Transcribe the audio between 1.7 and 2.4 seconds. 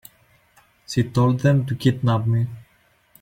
kidnap